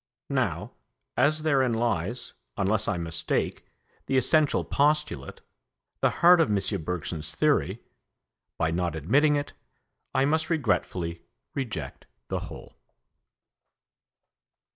[0.31, 0.71] Now,
[1.15, 3.67] as therein lies, unless I mistake,
[4.07, 5.41] the essential postulate,
[6.01, 6.81] the heart of M.
[6.83, 7.83] Bergson's theory,
[8.57, 9.53] by not admitting it
[10.15, 11.21] I must regretfully
[11.53, 12.79] reject the whole.